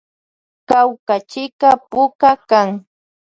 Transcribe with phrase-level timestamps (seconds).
[0.69, 2.69] Kawkachika puka kan.